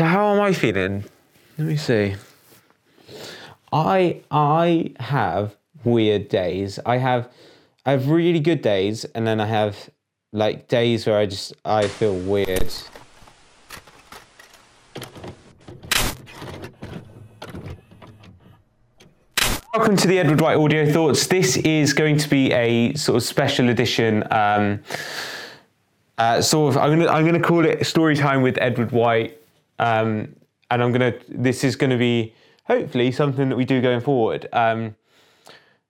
So 0.00 0.06
how 0.06 0.32
am 0.32 0.40
I 0.40 0.54
feeling? 0.54 1.04
Let 1.58 1.68
me 1.68 1.76
see. 1.76 2.14
I 3.70 4.22
I 4.30 4.94
have 4.98 5.58
weird 5.84 6.30
days. 6.30 6.78
I 6.86 6.96
have 6.96 7.30
I 7.84 7.90
have 7.90 8.08
really 8.08 8.40
good 8.40 8.62
days 8.62 9.04
and 9.04 9.26
then 9.26 9.42
I 9.42 9.44
have 9.44 9.90
like 10.32 10.68
days 10.68 11.06
where 11.06 11.18
I 11.18 11.26
just 11.26 11.52
I 11.66 11.86
feel 11.86 12.16
weird. 12.16 12.72
Welcome 19.74 19.98
to 19.98 20.08
the 20.08 20.18
Edward 20.18 20.40
White 20.40 20.56
Audio 20.56 20.90
Thoughts. 20.90 21.26
This 21.26 21.58
is 21.58 21.92
going 21.92 22.16
to 22.16 22.28
be 22.30 22.50
a 22.52 22.94
sort 22.94 23.16
of 23.16 23.22
special 23.22 23.68
edition. 23.68 24.24
Um, 24.30 24.80
uh, 26.16 26.40
sort 26.40 26.74
of, 26.74 26.82
I'm 26.82 26.98
gonna 26.98 27.10
I'm 27.10 27.26
gonna 27.26 27.38
call 27.38 27.66
it 27.66 27.84
story 27.86 28.16
time 28.16 28.40
with 28.40 28.56
Edward 28.62 28.92
White, 28.92 29.39
um, 29.80 30.36
and 30.70 30.82
I'm 30.82 30.92
gonna. 30.92 31.14
This 31.28 31.64
is 31.64 31.74
to 31.90 31.98
be 31.98 32.34
hopefully 32.64 33.10
something 33.10 33.48
that 33.48 33.56
we 33.56 33.64
do 33.64 33.80
going 33.80 34.00
forward. 34.00 34.46
Um, 34.52 34.94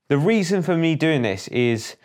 the 0.08 0.16
reason 0.16 0.62
for 0.62 0.76
me 0.76 0.94
doing 0.94 1.22
this 1.22 1.48
is 1.48 1.96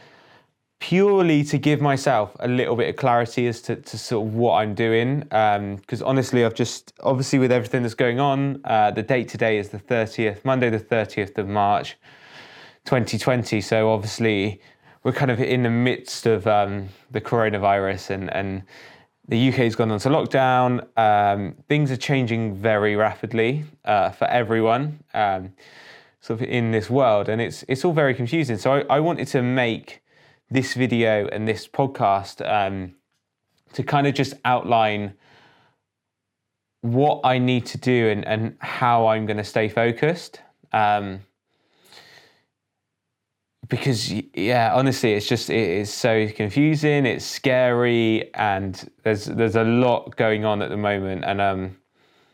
purely 0.80 1.44
to 1.44 1.58
give 1.58 1.82
myself 1.82 2.36
a 2.40 2.48
little 2.48 2.76
bit 2.76 2.90
of 2.90 2.96
clarity 2.96 3.48
as 3.48 3.62
to, 3.62 3.76
to 3.76 3.98
sort 3.98 4.28
of 4.28 4.34
what 4.34 4.56
I'm 4.58 4.74
doing. 4.74 5.20
Because 5.22 6.02
um, 6.02 6.08
honestly, 6.08 6.44
I've 6.44 6.54
just, 6.54 6.94
obviously, 7.02 7.40
with 7.40 7.52
everything 7.52 7.84
that's 7.84 7.96
going 7.96 8.20
on, 8.20 8.62
uh, 8.66 8.92
the 8.92 9.04
date 9.04 9.30
today 9.30 9.58
is 9.58 9.70
the 9.70 9.80
30th, 9.80 10.44
Monday, 10.44 10.70
the 10.70 10.80
30th 10.80 11.38
of 11.38 11.48
March, 11.48 11.98
2020. 12.86 13.62
So 13.62 13.92
obviously, 13.92 14.60
we're 15.04 15.14
kind 15.14 15.32
of 15.32 15.40
in 15.40 15.64
the 15.64 15.70
midst 15.70 16.26
of 16.26 16.46
um, 16.48 16.90
the 17.12 17.22
coronavirus 17.22 18.10
and, 18.10 18.34
and 18.34 18.64
the 19.28 19.50
UK 19.50 19.56
has 19.56 19.76
gone 19.76 19.92
onto 19.92 20.10
lockdown. 20.10 20.86
Um, 20.98 21.56
things 21.68 21.92
are 21.92 21.98
changing 21.98 22.56
very 22.56 22.96
rapidly 22.96 23.66
uh, 23.84 24.12
for 24.12 24.26
everyone 24.26 25.04
um, 25.14 25.54
sort 26.22 26.42
of 26.42 26.48
in 26.48 26.72
this 26.72 26.90
world, 26.90 27.30
and 27.30 27.42
it's, 27.42 27.64
it's 27.68 27.84
all 27.84 27.94
very 27.94 28.14
confusing. 28.14 28.58
So 28.58 28.74
I, 28.74 28.98
I 28.98 29.00
wanted 29.00 29.28
to 29.30 29.42
make 29.42 30.02
this 30.50 30.74
video 30.74 31.28
and 31.28 31.48
this 31.48 31.68
podcast 31.68 32.48
um, 32.48 32.96
to 33.74 33.84
kind 33.84 34.08
of 34.08 34.14
just 34.14 34.36
outline 34.46 35.14
what 36.82 37.22
I 37.24 37.40
need 37.40 37.66
to 37.68 37.80
do 37.80 38.10
and, 38.10 38.26
and 38.26 38.56
how 38.60 39.08
I'm 39.08 39.26
going 39.26 39.38
to 39.38 39.44
stay 39.44 39.70
focused. 39.70 40.40
Um, 40.72 41.22
because 43.68 44.12
yeah, 44.34 44.72
honestly, 44.74 45.14
it's 45.14 45.28
just 45.28 45.50
it 45.50 45.70
is 45.70 45.94
so 45.94 46.28
confusing. 46.30 47.06
It's 47.06 47.26
scary, 47.26 48.34
and 48.34 48.90
there's 49.04 49.26
there's 49.26 49.56
a 49.56 49.64
lot 49.64 50.16
going 50.16 50.46
on 50.46 50.62
at 50.62 50.70
the 50.70 50.78
moment. 50.78 51.24
And 51.26 51.42
um, 51.42 51.78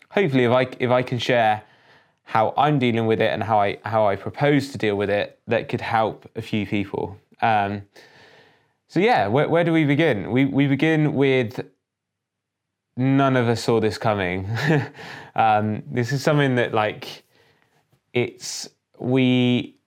hopefully, 0.09 0.45
if 0.45 0.51
I 0.51 0.67
if 0.79 0.89
I 0.89 1.03
can 1.03 1.19
share 1.19 1.63
how 2.23 2.53
I'm 2.57 2.79
dealing 2.79 3.05
with 3.07 3.21
it 3.21 3.31
and 3.31 3.43
how 3.43 3.59
I 3.59 3.77
how 3.83 4.07
I 4.07 4.15
propose 4.15 4.71
to 4.71 4.77
deal 4.77 4.95
with 4.95 5.09
it, 5.09 5.39
that 5.47 5.69
could 5.69 5.81
help 5.81 6.29
a 6.35 6.41
few 6.41 6.65
people. 6.65 7.17
Um, 7.41 7.83
so 8.87 8.99
yeah, 8.99 9.27
where, 9.27 9.47
where 9.47 9.63
do 9.63 9.71
we 9.71 9.85
begin? 9.85 10.31
We 10.31 10.45
we 10.45 10.67
begin 10.67 11.13
with 11.13 11.59
none 12.97 13.37
of 13.37 13.47
us 13.47 13.63
saw 13.63 13.79
this 13.79 13.97
coming. 13.97 14.49
um, 15.35 15.83
this 15.89 16.11
is 16.11 16.23
something 16.23 16.55
that 16.55 16.73
like 16.73 17.23
it's 18.13 18.69
we 18.99 19.80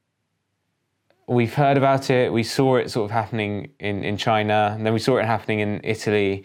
we've 1.27 1.55
heard 1.55 1.77
about 1.77 2.11
it. 2.11 2.33
We 2.33 2.43
saw 2.43 2.77
it 2.77 2.91
sort 2.91 3.07
of 3.07 3.11
happening 3.11 3.71
in 3.79 4.05
in 4.05 4.17
China, 4.17 4.73
and 4.75 4.85
then 4.85 4.93
we 4.93 4.99
saw 4.99 5.17
it 5.17 5.25
happening 5.25 5.61
in 5.61 5.81
Italy. 5.85 6.45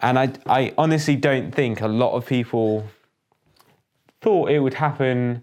And 0.00 0.18
I 0.18 0.32
I 0.46 0.72
honestly 0.78 1.16
don't 1.16 1.54
think 1.54 1.80
a 1.80 1.88
lot 1.88 2.12
of 2.12 2.26
people 2.26 2.84
thought 4.20 4.50
it 4.50 4.60
would 4.60 4.74
happen 4.74 5.42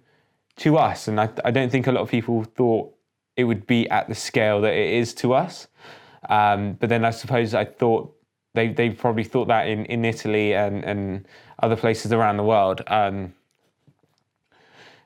to 0.58 0.78
us, 0.78 1.08
and 1.08 1.20
I 1.20 1.30
I 1.44 1.52
don't 1.52 1.72
think 1.72 1.88
a 1.88 1.92
lot 1.92 2.02
of 2.02 2.10
people 2.10 2.44
thought 2.44 2.94
it 3.36 3.44
would 3.44 3.68
be 3.68 3.90
at 3.90 4.08
the 4.08 4.16
scale 4.16 4.62
that 4.62 4.74
it 4.74 4.94
is 4.94 5.14
to 5.16 5.34
us. 5.34 5.68
Um, 6.30 6.74
but 6.74 6.90
then 6.90 7.06
I 7.06 7.12
suppose 7.12 7.54
I 7.54 7.66
thought 7.66 8.16
they 8.54 8.70
they 8.70 8.90
probably 8.90 9.24
thought 9.24 9.48
that 9.48 9.68
in, 9.68 9.86
in 9.86 10.06
Italy 10.06 10.54
and, 10.54 10.84
and 10.84 11.28
other 11.62 11.76
places 11.76 12.12
around 12.12 12.38
the 12.38 12.44
world. 12.44 12.82
Um, 12.88 13.34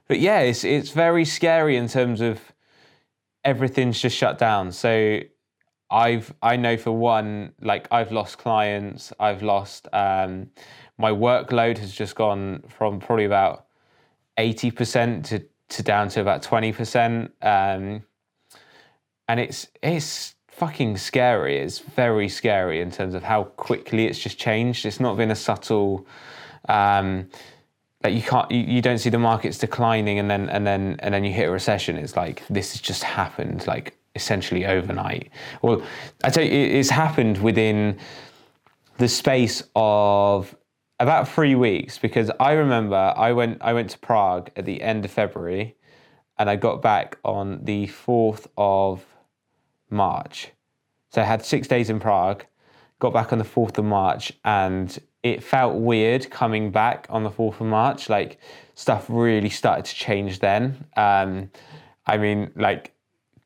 but 0.08 0.20
yeah, 0.20 0.40
it's 0.40 0.64
it's 0.64 0.92
very 0.92 1.26
scary 1.26 1.76
in 1.76 1.88
terms 1.88 2.22
of 2.22 2.40
everything's 3.44 4.00
just 4.00 4.16
shut 4.16 4.38
down. 4.38 4.72
So 4.72 5.20
I've 5.90 6.34
I 6.42 6.56
know 6.56 6.78
for 6.78 6.92
one, 6.92 7.54
like 7.62 7.88
I've 7.92 8.12
lost 8.12 8.38
clients, 8.38 9.12
I've 9.20 9.42
lost 9.42 9.88
um, 9.94 10.52
my 10.98 11.12
workload 11.12 11.78
has 11.80 11.94
just 11.94 12.16
gone 12.16 12.64
from 12.70 13.00
probably 13.00 13.26
about 13.26 13.66
eighty 14.38 14.72
percent 14.72 15.26
to 15.26 15.44
to 15.70 15.84
down 15.84 16.10
to 16.10 16.22
about 16.22 16.44
twenty 16.44 16.72
percent, 16.72 17.32
um, 17.42 18.04
and 19.28 19.40
it's 19.40 19.68
it's 19.82 20.36
fucking 20.48 20.98
scary. 20.98 21.58
It's 21.58 21.80
very 21.80 22.30
scary 22.30 22.82
in 22.82 22.92
terms 22.92 23.16
of 23.16 23.24
how 23.24 23.46
quickly 23.46 24.06
it's 24.06 24.20
just 24.20 24.38
changed. 24.38 24.86
It's 24.86 25.00
not 25.00 25.18
been 25.18 25.32
a 25.32 25.36
subtle. 25.36 26.06
Um, 26.68 27.30
like 28.04 28.14
you 28.14 28.22
can't, 28.22 28.50
you, 28.50 28.60
you 28.60 28.82
don't 28.82 28.98
see 28.98 29.10
the 29.10 29.20
markets 29.20 29.58
declining 29.58 30.20
and 30.20 30.30
then 30.30 30.50
and 30.50 30.66
then 30.66 30.96
and 31.00 31.14
then 31.14 31.24
you 31.24 31.34
hit 31.34 31.50
a 31.50 31.52
recession. 31.52 31.98
It's 31.98 32.16
like 32.16 32.44
this 32.50 32.72
has 32.74 32.82
just 32.82 33.04
happened, 33.04 33.68
like 33.68 33.98
essentially 34.16 34.66
overnight. 34.66 35.32
Well, 35.62 35.82
I 36.24 36.30
tell 36.30 36.44
you, 36.44 36.52
it's 36.52 36.90
happened 36.90 37.40
within 37.40 37.98
the 38.98 39.08
space 39.08 39.64
of 39.76 40.56
about 41.00 41.28
three 41.28 41.56
weeks 41.56 41.98
because 41.98 42.30
I 42.40 42.54
remember 42.54 43.14
I 43.16 43.34
went 43.34 43.62
I 43.62 43.74
went 43.74 43.90
to 43.92 44.00
Prague 44.00 44.50
at 44.56 44.66
the 44.66 44.82
end 44.82 45.06
of 45.06 45.12
February, 45.12 45.76
and 46.38 46.50
I 46.50 46.56
got 46.56 46.82
back 46.82 47.18
on 47.26 47.64
the 47.66 47.88
fourth 47.88 48.48
of 48.58 49.06
March. 49.90 50.52
So 51.12 51.22
I 51.22 51.26
had 51.26 51.44
six 51.44 51.68
days 51.68 51.90
in 51.90 52.00
Prague, 52.00 52.46
got 53.00 53.14
back 53.14 53.32
on 53.32 53.40
the 53.40 53.46
4th 53.46 53.78
of 53.78 53.86
March, 53.86 54.32
and 54.44 55.00
it 55.24 55.44
felt 55.44 55.76
weird 55.76 56.30
coming 56.30 56.72
back 56.72 57.08
on 57.10 57.24
the 57.24 57.32
4th 57.32 57.60
of 57.60 57.68
March. 57.68 58.10
Like 58.10 58.40
stuff 58.76 59.06
really 59.10 59.50
started 59.50 59.86
to 59.86 59.96
change 59.96 60.40
then. 60.40 60.86
Um, 60.96 61.52
I 62.06 62.18
mean, 62.18 62.52
like, 62.56 62.94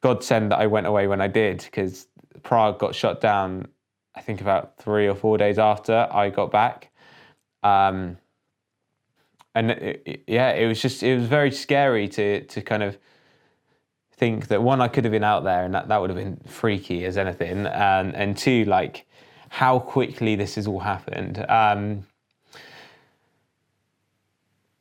God 0.02 0.24
send 0.24 0.52
that 0.52 0.59
I 0.59 0.68
went 0.68 0.86
away 0.86 1.08
when 1.08 1.22
I 1.22 1.28
did 1.28 1.59
because 1.59 2.08
Prague 2.44 2.78
got 2.78 2.94
shut 2.94 3.22
down, 3.22 3.68
I 4.16 4.22
think 4.22 4.41
about 4.41 4.78
three 4.78 5.08
or 5.08 5.16
four 5.16 5.38
days 5.38 5.58
after 5.58 6.08
I 6.12 6.30
got 6.30 6.52
back. 6.52 6.90
Um, 7.64 8.18
and 9.56 9.72
it, 9.72 10.03
it, 10.06 10.24
yeah, 10.28 10.52
it 10.52 10.68
was 10.68 10.81
just, 10.81 11.03
it 11.03 11.16
was 11.18 11.25
very 11.25 11.52
scary 11.52 12.08
to, 12.09 12.44
to 12.46 12.62
kind 12.62 12.84
of, 12.84 12.97
think 14.16 14.47
that 14.47 14.62
one, 14.62 14.80
I 14.80 14.88
could 14.88 15.06
have 15.06 15.12
been 15.12 15.24
out 15.24 15.44
there 15.44 15.66
and 15.66 15.74
that, 15.74 15.88
that 15.88 16.00
would 16.00 16.09
have 16.09 16.18
been 16.18 16.40
freaky 16.46 17.03
as 17.06 17.18
anything. 17.18 17.66
And, 17.66 18.16
and 18.16 18.38
two, 18.38 18.64
like 18.66 19.06
how 19.53 19.80
quickly 19.80 20.36
this 20.36 20.56
has 20.56 20.68
all 20.68 20.80
happened. 20.80 21.46
Um, 21.47 22.06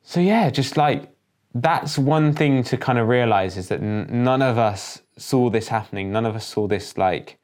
so 0.03 0.21
yeah, 0.21 0.50
just 0.50 0.77
like 0.77 1.10
that's 1.55 1.99
one 1.99 2.33
thing 2.33 2.62
to 2.65 2.77
kind 2.77 2.99
of 2.99 3.09
realize 3.09 3.56
is 3.56 3.69
that 3.69 3.81
n- 3.81 4.09
none 4.10 4.43
of 4.43 4.59
us 4.59 5.03
saw 5.16 5.50
this 5.50 5.69
happening. 5.69 6.10
None 6.10 6.27
of 6.27 6.34
us 6.34 6.47
saw 6.47 6.66
this 6.66 6.97
like 6.97 7.38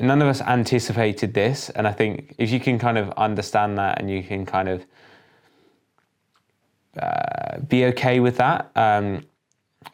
none 0.00 0.22
of 0.22 0.28
us 0.28 0.40
anticipated 0.42 1.34
this 1.34 1.68
and 1.70 1.88
i 1.88 1.90
think 1.92 2.32
if 2.38 2.48
you 2.52 2.60
can 2.60 2.78
kind 2.78 2.96
of 2.96 3.10
understand 3.16 3.76
that 3.76 3.98
and 3.98 4.08
you 4.08 4.22
can 4.22 4.46
kind 4.46 4.68
of 4.68 4.86
uh, 6.96 7.58
be 7.66 7.86
okay 7.86 8.20
with 8.20 8.36
that 8.36 8.70
um, 8.76 9.24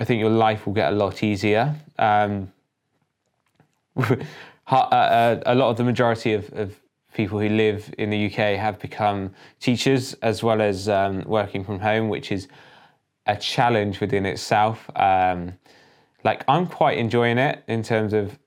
I 0.00 0.04
think 0.04 0.20
your 0.20 0.30
life 0.30 0.66
will 0.66 0.74
get 0.74 0.92
a 0.92 0.96
lot 0.96 1.22
easier. 1.22 1.74
Um, 1.98 2.52
a 4.70 5.54
lot 5.54 5.70
of 5.70 5.76
the 5.76 5.84
majority 5.84 6.34
of, 6.34 6.52
of, 6.52 6.80
people 7.14 7.40
who 7.40 7.48
live 7.48 7.92
in 7.98 8.10
the 8.10 8.26
UK 8.26 8.56
have 8.56 8.78
become 8.78 9.34
teachers 9.58 10.12
as 10.22 10.42
well 10.42 10.60
as 10.60 10.88
um, 10.88 11.22
working 11.22 11.64
from 11.64 11.80
home, 11.80 12.08
which 12.08 12.30
is 12.30 12.46
a 13.26 13.34
challenge 13.34 13.98
within 13.98 14.24
itself. 14.24 14.88
Um, 14.94 15.54
like 16.22 16.44
I'm 16.46 16.66
quite 16.66 16.96
enjoying 16.98 17.38
it 17.38 17.64
in 17.66 17.82
terms 17.82 18.12
of 18.12 18.38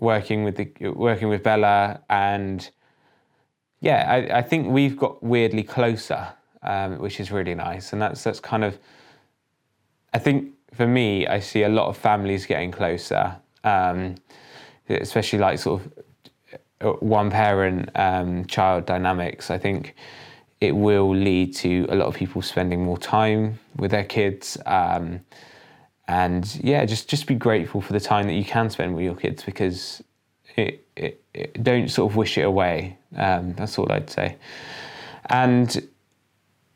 working 0.00 0.42
with 0.42 0.56
the 0.56 0.72
working 0.88 1.28
with 1.28 1.42
Bella 1.42 2.00
and 2.08 2.68
yeah, 3.80 4.06
I, 4.10 4.38
I 4.38 4.42
think 4.42 4.68
we've 4.68 4.96
got 4.96 5.22
weirdly 5.22 5.62
closer, 5.62 6.28
um, 6.62 6.98
which 6.98 7.20
is 7.20 7.30
really 7.30 7.54
nice, 7.54 7.92
and 7.92 8.00
that's 8.00 8.24
that's 8.24 8.40
kind 8.40 8.64
of 8.64 8.78
I 10.12 10.18
think 10.18 10.52
for 10.74 10.86
me, 10.86 11.26
I 11.26 11.40
see 11.40 11.62
a 11.62 11.68
lot 11.68 11.88
of 11.88 11.96
families 11.96 12.46
getting 12.46 12.70
closer, 12.70 13.36
um, 13.64 14.16
especially 14.90 15.38
like 15.38 15.58
sort 15.58 15.80
of 15.80 15.92
uh, 16.80 16.92
one 17.00 17.30
parent 17.30 17.90
um, 17.94 18.44
child 18.46 18.86
dynamics. 18.86 19.50
I 19.50 19.58
think 19.58 19.94
it 20.60 20.72
will 20.76 21.14
lead 21.14 21.54
to 21.56 21.86
a 21.88 21.94
lot 21.94 22.06
of 22.06 22.14
people 22.14 22.42
spending 22.42 22.84
more 22.84 22.98
time 22.98 23.58
with 23.76 23.90
their 23.90 24.04
kids. 24.04 24.58
Um, 24.66 25.20
and 26.08 26.58
yeah, 26.62 26.84
just, 26.84 27.08
just 27.08 27.26
be 27.26 27.34
grateful 27.34 27.80
for 27.80 27.92
the 27.92 28.00
time 28.00 28.26
that 28.26 28.34
you 28.34 28.44
can 28.44 28.68
spend 28.68 28.94
with 28.94 29.04
your 29.04 29.14
kids 29.14 29.44
because 29.44 30.02
it, 30.56 30.86
it, 30.96 31.22
it 31.32 31.62
don't 31.62 31.88
sort 31.88 32.10
of 32.10 32.16
wish 32.16 32.36
it 32.36 32.42
away. 32.42 32.98
Um, 33.16 33.54
that's 33.54 33.78
all 33.78 33.90
I'd 33.90 34.10
say. 34.10 34.36
and 35.30 35.88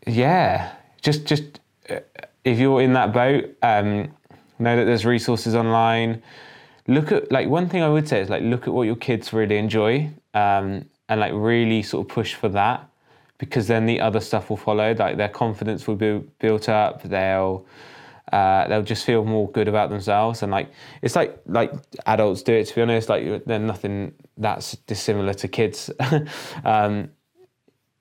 yeah, 0.06 0.74
just 1.02 1.24
just 1.24 1.60
uh, 1.90 2.00
if 2.44 2.58
you're 2.58 2.80
in 2.82 2.92
that 2.94 3.12
boat, 3.12 3.56
um, 3.62 4.12
know 4.58 4.76
that 4.76 4.84
there's 4.84 5.04
resources 5.04 5.54
online. 5.54 6.22
Look 6.86 7.12
at 7.12 7.32
like 7.32 7.48
one 7.48 7.68
thing 7.68 7.82
I 7.82 7.88
would 7.88 8.08
say 8.08 8.20
is 8.20 8.28
like 8.28 8.42
look 8.42 8.66
at 8.66 8.74
what 8.74 8.82
your 8.82 8.96
kids 8.96 9.32
really 9.32 9.56
enjoy, 9.56 10.10
um, 10.34 10.84
and 11.08 11.20
like 11.20 11.32
really 11.34 11.82
sort 11.82 12.06
of 12.06 12.14
push 12.14 12.34
for 12.34 12.48
that, 12.50 12.88
because 13.38 13.68
then 13.68 13.86
the 13.86 14.00
other 14.00 14.20
stuff 14.20 14.50
will 14.50 14.56
follow. 14.56 14.94
Like 14.94 15.16
their 15.16 15.28
confidence 15.28 15.86
will 15.86 15.96
be 15.96 16.18
built 16.38 16.68
up. 16.68 17.02
They'll 17.02 17.66
uh, 18.32 18.66
they'll 18.68 18.82
just 18.82 19.04
feel 19.04 19.24
more 19.24 19.50
good 19.50 19.68
about 19.68 19.90
themselves 19.90 20.42
and 20.42 20.50
like 20.50 20.68
it's 21.02 21.14
like 21.14 21.38
like 21.46 21.72
adults 22.06 22.42
do 22.42 22.54
it 22.54 22.66
to 22.66 22.74
be 22.74 22.80
honest 22.82 23.08
like 23.08 23.44
they're 23.44 23.58
nothing 23.58 24.12
that's 24.38 24.76
dissimilar 24.86 25.34
to 25.34 25.46
kids 25.46 25.90
um, 26.64 27.10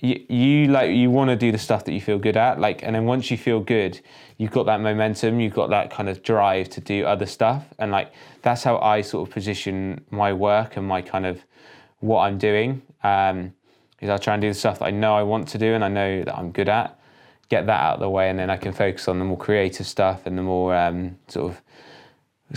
you, 0.03 0.25
you 0.29 0.67
like 0.67 0.91
you 0.91 1.09
want 1.09 1.29
to 1.29 1.35
do 1.35 1.51
the 1.51 1.57
stuff 1.57 1.85
that 1.85 1.93
you 1.93 2.01
feel 2.01 2.19
good 2.19 2.37
at 2.37 2.59
like 2.59 2.83
and 2.83 2.95
then 2.95 3.05
once 3.05 3.31
you 3.31 3.37
feel 3.37 3.59
good 3.59 3.99
you've 4.37 4.51
got 4.51 4.65
that 4.65 4.79
momentum 4.81 5.39
you've 5.39 5.53
got 5.53 5.69
that 5.69 5.89
kind 5.89 6.09
of 6.09 6.21
drive 6.21 6.69
to 6.69 6.81
do 6.81 7.05
other 7.05 7.25
stuff 7.25 7.65
and 7.79 7.91
like 7.91 8.13
that's 8.41 8.63
how 8.63 8.77
i 8.79 9.01
sort 9.01 9.27
of 9.27 9.33
position 9.33 10.03
my 10.11 10.31
work 10.31 10.77
and 10.77 10.87
my 10.87 11.01
kind 11.01 11.25
of 11.25 11.41
what 12.01 12.19
i'm 12.19 12.37
doing 12.37 12.81
um, 13.03 13.51
is 14.01 14.09
i 14.09 14.17
try 14.17 14.33
and 14.35 14.41
do 14.41 14.49
the 14.49 14.53
stuff 14.53 14.79
that 14.79 14.85
i 14.85 14.91
know 14.91 15.15
i 15.15 15.23
want 15.23 15.47
to 15.47 15.57
do 15.57 15.73
and 15.73 15.83
i 15.83 15.87
know 15.87 16.21
that 16.21 16.37
i'm 16.37 16.51
good 16.51 16.69
at 16.69 16.99
get 17.53 17.67
that 17.67 17.81
out 17.81 17.93
of 17.95 17.99
the 17.99 18.09
way, 18.09 18.29
and 18.29 18.39
then 18.39 18.49
I 18.49 18.57
can 18.57 18.73
focus 18.73 19.07
on 19.07 19.19
the 19.19 19.25
more 19.25 19.37
creative 19.37 19.85
stuff 19.85 20.25
and 20.25 20.37
the 20.37 20.41
more 20.41 20.75
um, 20.75 21.17
sort 21.27 21.51
of 21.51 21.61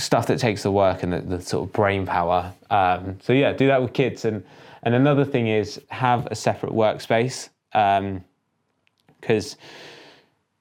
stuff 0.00 0.26
that 0.28 0.38
takes 0.38 0.62
the 0.62 0.70
work 0.70 1.02
and 1.02 1.12
the, 1.12 1.20
the 1.20 1.40
sort 1.40 1.68
of 1.68 1.72
brain 1.72 2.06
power. 2.06 2.52
Um, 2.70 3.18
so 3.22 3.32
yeah, 3.32 3.52
do 3.52 3.66
that 3.66 3.82
with 3.82 3.92
kids. 3.92 4.24
And 4.24 4.44
and 4.82 4.94
another 4.94 5.24
thing 5.24 5.48
is 5.48 5.80
have 5.88 6.26
a 6.30 6.34
separate 6.34 6.72
workspace 6.72 7.48
because 9.20 9.54
um, 9.54 9.60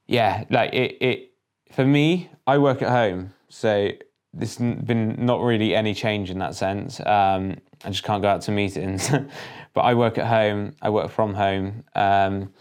yeah, 0.08 0.44
like 0.50 0.74
it 0.74 0.98
it 1.02 1.32
for 1.72 1.86
me, 1.86 2.30
I 2.48 2.58
work 2.58 2.82
at 2.82 2.90
home, 2.90 3.34
so 3.50 3.90
there's 4.34 4.58
been 4.58 5.16
not 5.26 5.42
really 5.42 5.76
any 5.76 5.94
change 5.94 6.30
in 6.30 6.40
that 6.40 6.56
sense. 6.56 7.00
Um, 7.00 7.58
I 7.84 7.90
just 7.90 8.04
can't 8.04 8.22
go 8.22 8.28
out 8.28 8.42
to 8.42 8.52
meetings, 8.52 9.10
but 9.74 9.82
I 9.82 9.94
work 9.94 10.18
at 10.18 10.28
home. 10.28 10.76
I 10.82 10.90
work 10.90 11.10
from 11.10 11.34
home. 11.34 11.84
Um, 11.96 12.54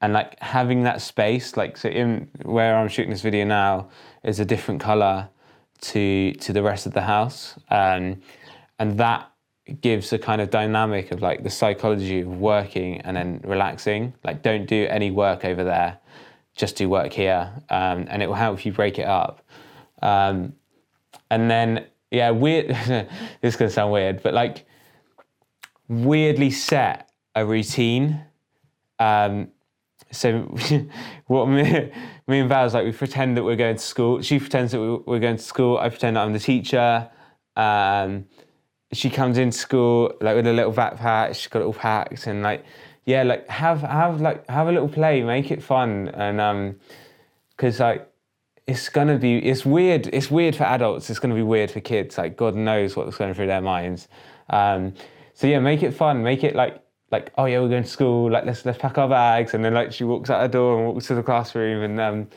and 0.00 0.12
like 0.12 0.38
having 0.40 0.82
that 0.82 1.00
space 1.00 1.56
like 1.56 1.76
so 1.76 1.88
in 1.88 2.28
where 2.42 2.76
i'm 2.76 2.88
shooting 2.88 3.10
this 3.10 3.22
video 3.22 3.44
now 3.44 3.88
is 4.24 4.40
a 4.40 4.44
different 4.44 4.80
color 4.80 5.28
to 5.80 6.32
to 6.34 6.52
the 6.52 6.62
rest 6.62 6.86
of 6.86 6.92
the 6.92 7.00
house 7.00 7.58
um, 7.70 8.20
and 8.78 8.98
that 8.98 9.30
gives 9.80 10.12
a 10.12 10.18
kind 10.18 10.40
of 10.40 10.50
dynamic 10.50 11.10
of 11.10 11.22
like 11.22 11.42
the 11.42 11.50
psychology 11.50 12.20
of 12.20 12.28
working 12.28 13.00
and 13.00 13.16
then 13.16 13.40
relaxing 13.44 14.14
like 14.24 14.42
don't 14.42 14.66
do 14.66 14.86
any 14.88 15.10
work 15.10 15.44
over 15.44 15.64
there 15.64 15.98
just 16.54 16.76
do 16.76 16.88
work 16.88 17.12
here 17.12 17.50
um, 17.70 18.06
and 18.08 18.22
it 18.22 18.26
will 18.26 18.34
help 18.34 18.64
you 18.64 18.72
break 18.72 18.98
it 18.98 19.06
up 19.06 19.42
um, 20.02 20.54
and 21.30 21.50
then 21.50 21.84
yeah 22.10 22.30
weird 22.30 22.68
this 22.86 23.08
is 23.42 23.56
to 23.56 23.70
sound 23.70 23.92
weird 23.92 24.22
but 24.22 24.32
like 24.32 24.66
weirdly 25.88 26.50
set 26.50 27.10
a 27.34 27.44
routine 27.44 28.20
um, 28.98 29.48
so 30.10 30.42
what 31.26 31.46
me, 31.46 31.92
me 32.26 32.40
and 32.40 32.48
Val's 32.48 32.74
like 32.74 32.84
we 32.84 32.92
pretend 32.92 33.36
that 33.36 33.44
we're 33.44 33.56
going 33.56 33.76
to 33.76 33.82
school. 33.82 34.22
She 34.22 34.38
pretends 34.38 34.72
that 34.72 34.80
we're 35.06 35.18
going 35.18 35.36
to 35.36 35.42
school. 35.42 35.78
I 35.78 35.88
pretend 35.88 36.16
that 36.16 36.22
I'm 36.22 36.32
the 36.32 36.38
teacher. 36.38 37.10
Um, 37.56 38.26
she 38.96 39.10
comes 39.10 39.38
in 39.38 39.52
school 39.52 40.12
like 40.20 40.36
with 40.36 40.46
a 40.46 40.52
little 40.52 40.72
backpack. 40.72 41.34
She's 41.34 41.48
got 41.48 41.60
little 41.60 41.74
packs 41.74 42.26
and 42.26 42.42
like 42.42 42.64
yeah, 43.04 43.22
like 43.22 43.48
have 43.48 43.82
have 43.82 44.20
like 44.20 44.48
have 44.48 44.68
a 44.68 44.72
little 44.72 44.88
play, 44.88 45.22
make 45.22 45.50
it 45.50 45.62
fun, 45.62 46.08
and 46.08 46.40
um, 46.40 46.76
because 47.50 47.80
like 47.80 48.10
it's 48.66 48.88
gonna 48.88 49.18
be 49.18 49.38
it's 49.38 49.64
weird. 49.64 50.08
It's 50.08 50.30
weird 50.30 50.56
for 50.56 50.64
adults. 50.64 51.08
It's 51.10 51.18
gonna 51.18 51.34
be 51.34 51.42
weird 51.42 51.70
for 51.70 51.80
kids. 51.80 52.18
Like 52.18 52.36
God 52.36 52.54
knows 52.54 52.96
what's 52.96 53.16
going 53.16 53.34
through 53.34 53.46
their 53.46 53.60
minds. 53.60 54.08
Um, 54.50 54.94
so 55.34 55.46
yeah, 55.46 55.60
make 55.60 55.82
it 55.82 55.92
fun. 55.92 56.22
Make 56.22 56.42
it 56.42 56.56
like 56.56 56.82
like, 57.10 57.32
oh 57.38 57.44
yeah, 57.44 57.60
we're 57.60 57.68
going 57.68 57.84
to 57.84 57.88
school. 57.88 58.30
Like, 58.30 58.44
let's 58.44 58.64
let's 58.64 58.78
pack 58.78 58.98
our 58.98 59.08
bags. 59.08 59.54
And 59.54 59.64
then 59.64 59.74
like 59.74 59.92
she 59.92 60.04
walks 60.04 60.30
out 60.30 60.42
the 60.42 60.48
door 60.48 60.78
and 60.78 60.86
walks 60.88 61.06
to 61.06 61.14
the 61.14 61.22
classroom. 61.22 61.82
And 61.82 62.00
um, 62.00 62.28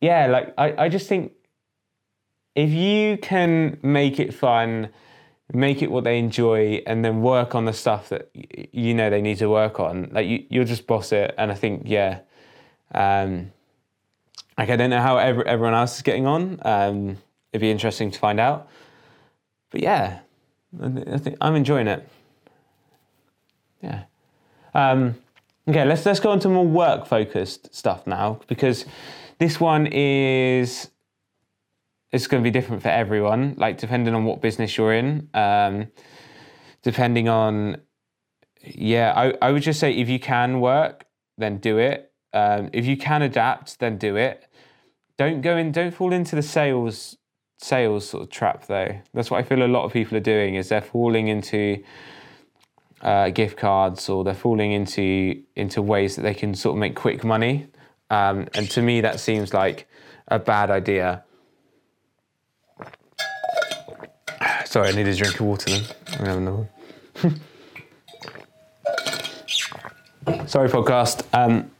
yeah, 0.00 0.26
like 0.26 0.52
I, 0.58 0.84
I 0.84 0.88
just 0.88 1.08
think 1.08 1.32
if 2.54 2.70
you 2.70 3.16
can 3.18 3.78
make 3.82 4.20
it 4.20 4.34
fun, 4.34 4.90
make 5.52 5.82
it 5.82 5.90
what 5.90 6.04
they 6.04 6.18
enjoy, 6.18 6.82
and 6.86 7.04
then 7.04 7.20
work 7.20 7.54
on 7.54 7.64
the 7.64 7.72
stuff 7.72 8.08
that 8.08 8.30
you 8.34 8.94
know 8.94 9.10
they 9.10 9.20
need 9.20 9.38
to 9.38 9.48
work 9.48 9.78
on, 9.80 10.08
like 10.12 10.26
you 10.26 10.44
you'll 10.48 10.64
just 10.64 10.86
boss 10.86 11.12
it. 11.12 11.34
And 11.36 11.52
I 11.52 11.54
think 11.54 11.82
yeah, 11.84 12.20
um, 12.94 13.52
like 14.56 14.70
I 14.70 14.76
don't 14.76 14.90
know 14.90 15.02
how 15.02 15.18
every, 15.18 15.46
everyone 15.46 15.74
else 15.74 15.96
is 15.96 16.02
getting 16.02 16.26
on. 16.26 16.60
Um, 16.62 17.18
it'd 17.52 17.60
be 17.60 17.70
interesting 17.70 18.10
to 18.10 18.18
find 18.18 18.40
out. 18.40 18.68
But 19.70 19.82
yeah, 19.82 20.20
I 20.80 21.18
think 21.18 21.36
I'm 21.40 21.56
enjoying 21.56 21.88
it. 21.88 22.08
Yeah. 23.82 24.04
Um, 24.72 25.16
okay, 25.68 25.84
let's 25.84 26.06
let's 26.06 26.20
go 26.20 26.30
on 26.30 26.40
to 26.40 26.48
more 26.48 26.66
work 26.66 27.06
focused 27.06 27.74
stuff 27.74 28.06
now 28.06 28.40
because 28.48 28.86
this 29.38 29.60
one 29.60 29.86
is 29.86 30.90
it's 32.14 32.28
going 32.28 32.40
to 32.40 32.46
be 32.46 32.52
different 32.52 32.80
for 32.80 32.88
everyone. 32.88 33.54
Like 33.58 33.76
depending 33.76 34.14
on 34.14 34.24
what 34.24 34.40
business 34.40 34.78
you're 34.78 34.94
in, 34.94 35.28
um, 35.34 35.88
depending 36.82 37.28
on 37.28 37.78
yeah, 38.62 39.12
I, 39.14 39.34
I 39.42 39.52
would 39.52 39.62
just 39.62 39.80
say 39.80 39.92
if 39.92 40.08
you 40.08 40.18
can 40.18 40.60
work, 40.60 41.04
then 41.36 41.58
do 41.58 41.78
it. 41.78 42.12
Um, 42.32 42.70
if 42.72 42.86
you 42.86 42.96
can 42.96 43.20
adapt, 43.22 43.78
then 43.80 43.98
do 43.98 44.16
it. 44.16 44.46
Don't 45.18 45.42
go 45.42 45.56
in. 45.56 45.72
Don't 45.72 45.92
fall 45.92 46.12
into 46.12 46.36
the 46.36 46.42
sales 46.42 47.16
sales 47.58 48.08
sort 48.08 48.22
of 48.22 48.30
trap 48.30 48.66
though. 48.68 49.00
That's 49.12 49.30
what 49.30 49.40
I 49.40 49.42
feel 49.42 49.62
a 49.62 49.66
lot 49.66 49.84
of 49.84 49.92
people 49.92 50.16
are 50.16 50.28
doing. 50.34 50.54
Is 50.54 50.68
they're 50.68 50.80
falling 50.80 51.28
into 51.28 51.82
uh, 53.02 53.30
gift 53.30 53.56
cards 53.56 54.08
or 54.08 54.22
they're 54.22 54.34
falling 54.34 54.70
into 54.70 55.42
into 55.56 55.82
ways 55.82 56.14
that 56.14 56.22
they 56.22 56.34
can 56.34 56.54
sort 56.54 56.76
of 56.76 56.78
make 56.78 56.94
quick 56.94 57.24
money. 57.24 57.66
Um, 58.08 58.46
and 58.54 58.70
to 58.70 58.82
me, 58.82 59.00
that 59.00 59.18
seems 59.18 59.52
like 59.52 59.88
a 60.28 60.38
bad 60.38 60.70
idea. 60.70 61.24
Sorry, 64.74 64.88
I 64.88 64.92
need 64.92 65.06
a 65.06 65.14
drink 65.14 65.38
of 65.38 65.46
water 65.46 65.70
then. 65.70 65.84
I 66.18 66.26
have 66.26 66.36
another 66.36 66.66
one. 70.26 70.48
sorry, 70.48 70.68
podcast. 70.68 71.22
Um, 71.32 71.70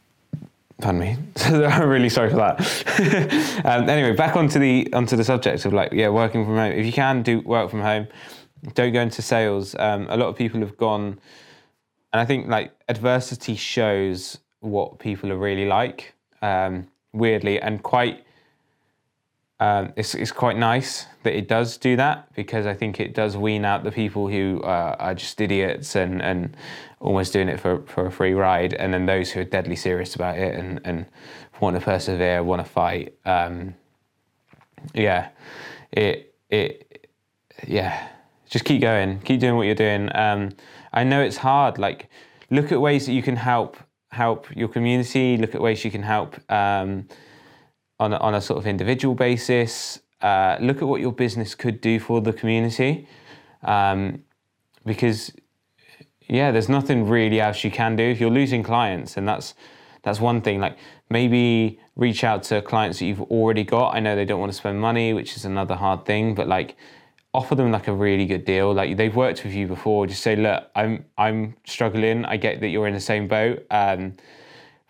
pardon 0.80 1.00
me. 1.00 1.16
I'm 1.66 1.88
really 1.88 2.09
sorry 2.09 2.30
for 2.30 2.37
that. 2.37 3.62
um, 3.64 3.88
anyway, 3.88 4.14
back 4.14 4.37
onto 4.37 4.61
the 4.61 4.88
onto 4.92 5.16
the 5.16 5.25
subject 5.25 5.64
of 5.64 5.73
like 5.73 5.92
yeah, 5.92 6.09
working 6.09 6.45
from 6.45 6.54
home. 6.54 6.71
If 6.71 6.87
you 6.87 6.92
can 6.92 7.25
do 7.25 7.40
work 7.40 7.68
from 7.68 7.80
home, 7.80 8.07
don't 8.75 8.92
go 8.92 9.00
into 9.00 9.23
sales. 9.23 9.75
Um, 9.76 10.07
a 10.09 10.16
lot 10.16 10.28
of 10.28 10.37
people 10.37 10.61
have 10.61 10.76
gone, 10.76 11.18
and 12.12 12.21
I 12.21 12.25
think 12.25 12.47
like 12.47 12.71
adversity 12.88 13.57
shows 13.57 14.38
what 14.61 15.00
people 15.00 15.33
are 15.33 15.37
really 15.37 15.66
like. 15.66 16.14
Um, 16.42 16.87
weirdly, 17.12 17.61
and 17.61 17.83
quite, 17.83 18.25
um, 19.61 19.92
it's 19.96 20.14
it's 20.14 20.32
quite 20.32 20.56
nice 20.56 21.06
that 21.23 21.37
it 21.37 21.49
does 21.49 21.76
do 21.76 21.96
that 21.96 22.32
because 22.34 22.66
I 22.66 22.75
think 22.75 23.00
it 23.00 23.14
does 23.14 23.37
wean 23.37 23.64
out 23.64 23.84
the 23.84 23.92
people 23.92 24.28
who 24.28 24.61
uh, 24.62 24.96
are 24.99 25.14
just 25.14 25.40
idiots 25.40 25.94
and 25.94 26.20
and 26.20 26.56
almost 27.00 27.32
doing 27.32 27.49
it 27.49 27.61
for 27.61 27.82
for 27.82 28.06
a 28.06 28.11
free 28.11 28.34
ride, 28.34 28.75
and 28.75 28.92
then 28.92 29.06
those 29.06 29.30
who 29.30 29.40
are 29.40 29.44
deadly 29.44 29.76
serious 29.76 30.14
about 30.14 30.38
it 30.38 30.54
and 30.54 30.80
and 30.84 31.06
want 31.61 31.76
to 31.76 31.82
persevere, 31.82 32.42
want 32.42 32.64
to 32.64 32.70
fight. 32.70 33.14
Um, 33.25 33.75
yeah, 34.92 35.28
it 35.92 36.34
it 36.50 37.08
yeah 37.66 38.08
just 38.54 38.64
keep 38.64 38.80
going, 38.80 39.20
keep 39.20 39.40
doing 39.40 39.56
what 39.56 39.66
you're 39.66 39.75
doing. 39.75 40.14
Um, 40.14 40.50
I 40.92 41.02
know 41.02 41.20
it's 41.20 41.38
hard. 41.38 41.78
Like, 41.78 42.08
look 42.50 42.70
at 42.70 42.80
ways 42.80 43.06
that 43.06 43.12
you 43.12 43.23
can 43.23 43.37
help 43.37 43.76
help 44.11 44.46
your 44.54 44.68
community. 44.68 45.37
Look 45.37 45.54
at 45.54 45.61
ways 45.61 45.84
you 45.84 45.90
can 45.90 46.02
help 46.02 46.38
um, 46.50 47.08
on 48.00 48.12
a, 48.12 48.16
on 48.16 48.34
a 48.34 48.40
sort 48.40 48.58
of 48.58 48.66
individual 48.66 49.14
basis. 49.14 50.00
Uh, 50.20 50.56
look 50.60 50.82
at 50.82 50.88
what 50.88 51.00
your 51.00 51.12
business 51.12 51.54
could 51.54 51.80
do 51.80 52.00
for 52.00 52.20
the 52.20 52.32
community, 52.32 53.06
um, 53.62 54.22
because 54.86 55.32
yeah, 56.28 56.50
there's 56.50 56.68
nothing 56.68 57.08
really 57.08 57.40
else 57.40 57.62
you 57.64 57.70
can 57.70 57.96
do 57.96 58.04
if 58.04 58.20
you're 58.20 58.30
losing 58.30 58.62
clients, 58.62 59.16
and 59.16 59.28
that's 59.28 59.54
that's 60.02 60.20
one 60.20 60.40
thing. 60.40 60.60
Like 60.60 60.78
maybe 61.10 61.78
reach 61.96 62.24
out 62.24 62.42
to 62.44 62.62
clients 62.62 62.98
that 62.98 63.06
you've 63.06 63.22
already 63.22 63.64
got. 63.64 63.94
I 63.94 64.00
know 64.00 64.16
they 64.16 64.24
don't 64.24 64.40
want 64.40 64.52
to 64.52 64.56
spend 64.56 64.80
money, 64.80 65.12
which 65.12 65.36
is 65.36 65.44
another 65.44 65.74
hard 65.74 66.06
thing, 66.06 66.34
but 66.34 66.48
like 66.48 66.76
offer 67.34 67.54
them 67.56 67.72
like 67.72 67.88
a 67.88 67.92
really 67.92 68.26
good 68.26 68.44
deal. 68.44 68.72
Like 68.72 68.96
they've 68.96 69.14
worked 69.14 69.44
with 69.44 69.52
you 69.52 69.66
before. 69.66 70.06
Just 70.06 70.22
say, 70.22 70.36
look, 70.36 70.70
I'm 70.74 71.04
I'm 71.18 71.56
struggling. 71.66 72.24
I 72.24 72.36
get 72.36 72.60
that 72.60 72.68
you're 72.68 72.86
in 72.86 72.94
the 72.94 73.00
same 73.00 73.28
boat, 73.28 73.66
um, 73.70 74.14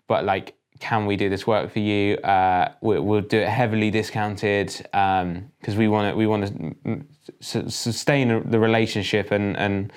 but 0.07 0.23
like, 0.23 0.55
can 0.79 1.05
we 1.05 1.15
do 1.15 1.29
this 1.29 1.47
work 1.47 1.71
for 1.71 1.79
you? 1.79 2.15
Uh, 2.17 2.71
we'll, 2.81 3.01
we'll, 3.01 3.21
do 3.21 3.39
it 3.39 3.47
heavily 3.47 3.91
discounted 3.91 4.67
because 4.67 5.23
um, 5.23 5.77
we 5.77 5.87
want 5.87 6.11
to 6.11 6.17
we 6.17 6.27
want 6.27 7.05
to 7.41 7.69
sustain 7.69 8.49
the 8.49 8.59
relationship 8.59 9.31
and 9.31 9.57
and 9.57 9.91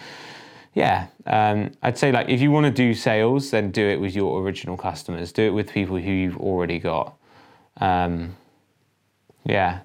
yeah, 0.74 1.08
um, 1.26 1.72
I'd 1.82 1.98
say 1.98 2.12
like 2.12 2.28
if 2.28 2.40
you 2.40 2.52
want 2.52 2.66
to 2.66 2.70
do 2.70 2.94
sales, 2.94 3.50
then 3.50 3.72
do 3.72 3.84
it 3.84 4.00
with 4.00 4.14
your 4.14 4.40
original 4.40 4.76
customers. 4.76 5.32
Do 5.32 5.42
it 5.42 5.50
with 5.50 5.72
people 5.72 5.96
who 5.96 6.12
you've 6.12 6.38
already 6.38 6.78
got. 6.78 7.16
Um, 7.78 8.36
yeah. 9.44 9.80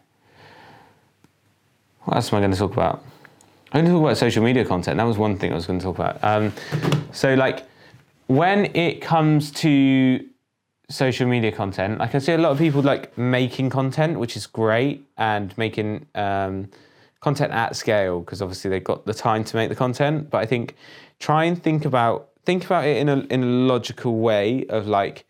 What 2.03 2.17
else 2.17 2.31
am 2.31 2.38
I 2.38 2.41
going 2.41 2.51
to 2.51 2.57
talk 2.57 2.73
about? 2.73 3.03
I'm 3.71 3.81
going 3.81 3.85
to 3.85 3.91
talk 3.91 4.03
about 4.03 4.17
social 4.17 4.43
media 4.43 4.65
content. 4.65 4.97
That 4.97 5.05
was 5.05 5.17
one 5.17 5.38
thing 5.38 5.51
I 5.51 5.55
was 5.55 5.65
going 5.65 5.79
to 5.79 5.83
talk 5.83 5.95
about. 5.95 6.23
Um, 6.23 6.53
so 7.12 7.33
like 7.33 7.65
when 8.27 8.65
it 8.75 9.01
comes 9.01 9.51
to 9.51 10.23
social 10.93 11.27
media 11.27 11.51
content, 11.51 11.97
like 11.97 12.13
I 12.13 12.19
see 12.19 12.33
a 12.33 12.38
lot 12.38 12.51
of 12.51 12.57
people 12.57 12.81
like 12.81 13.17
making 13.17 13.69
content, 13.69 14.19
which 14.19 14.38
is 14.38 14.45
great, 14.45 15.05
and 15.17 15.57
making 15.57 16.05
um, 16.15 16.69
content 17.19 17.51
at 17.51 17.75
scale 17.75 18.19
because 18.19 18.41
obviously 18.41 18.69
they've 18.69 18.83
got 18.83 19.05
the 19.05 19.13
time 19.13 19.43
to 19.45 19.55
make 19.55 19.69
the 19.69 19.75
content. 19.75 20.29
But 20.29 20.39
I 20.39 20.45
think 20.45 20.75
try 21.19 21.45
and 21.45 21.62
think 21.62 21.85
about 21.85 22.29
think 22.45 22.65
about 22.65 22.85
it 22.85 22.97
in 22.97 23.09
a 23.09 23.19
in 23.29 23.43
a 23.43 23.47
logical 23.73 24.19
way 24.19 24.65
of 24.67 24.88
like 24.88 25.25